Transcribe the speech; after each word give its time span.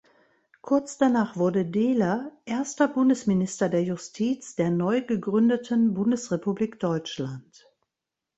Kurz 0.63 0.97
danach 0.97 1.37
wurde 1.37 1.63
Dehler 1.63 2.31
erster 2.45 2.87
Bundesminister 2.87 3.69
der 3.69 3.83
Justiz 3.83 4.55
der 4.55 4.71
neu 4.71 5.03
gegründeten 5.05 5.93
Bundesrepublik 5.93 6.79
Deutschland. 6.79 7.71